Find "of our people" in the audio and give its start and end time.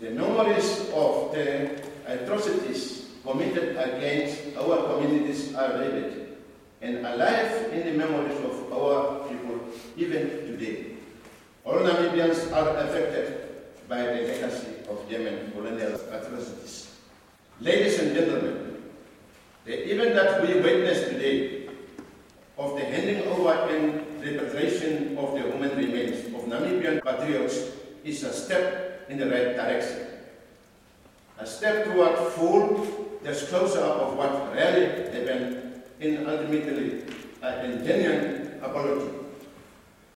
8.40-9.60